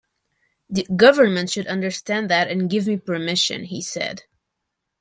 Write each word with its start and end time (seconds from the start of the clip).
The 0.67 0.87
government 0.95 1.51
should 1.51 1.67
understand 1.67 2.27
that 2.31 2.47
and 2.49 2.71
give 2.71 2.87
me 2.87 2.97
permission, 2.97 3.65
he 3.65 3.83
said. 3.83 4.23